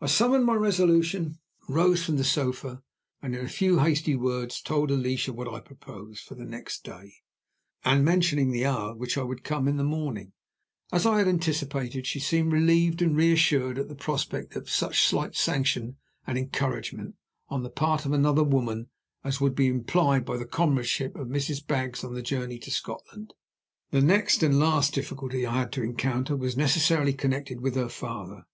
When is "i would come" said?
9.16-9.68